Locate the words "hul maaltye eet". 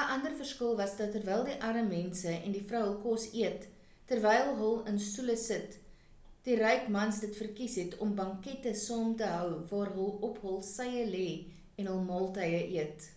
11.94-13.08